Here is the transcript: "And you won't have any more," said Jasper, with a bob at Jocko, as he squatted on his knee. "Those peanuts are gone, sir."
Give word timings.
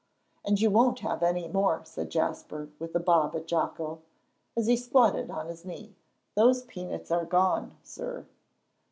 "And 0.43 0.59
you 0.59 0.71
won't 0.71 1.01
have 1.01 1.21
any 1.21 1.47
more," 1.47 1.81
said 1.85 2.09
Jasper, 2.09 2.69
with 2.79 2.95
a 2.95 2.99
bob 2.99 3.35
at 3.35 3.45
Jocko, 3.45 4.01
as 4.57 4.65
he 4.65 4.75
squatted 4.75 5.29
on 5.29 5.45
his 5.45 5.63
knee. 5.63 5.95
"Those 6.33 6.63
peanuts 6.63 7.11
are 7.11 7.23
gone, 7.25 7.77
sir." 7.83 8.25